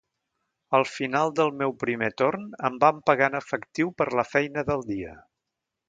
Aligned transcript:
Al 0.77 0.85
final 0.91 1.29
del 1.39 1.53
meu 1.59 1.75
primer 1.83 2.09
torn 2.23 2.49
em 2.71 2.81
van 2.87 3.05
pagar 3.11 3.31
en 3.33 3.41
efectiu 3.43 3.93
per 4.01 4.09
la 4.23 4.29
feina 4.35 4.69
del 4.73 4.87
dia. 4.93 5.17